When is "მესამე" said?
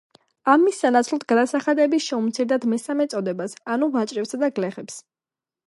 2.73-3.09